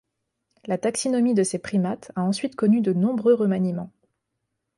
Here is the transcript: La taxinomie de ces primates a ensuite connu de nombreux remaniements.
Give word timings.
La 0.65 0.79
taxinomie 0.79 1.35
de 1.35 1.43
ces 1.43 1.59
primates 1.59 2.11
a 2.15 2.23
ensuite 2.23 2.55
connu 2.55 2.81
de 2.81 2.91
nombreux 2.91 3.35
remaniements. 3.35 3.91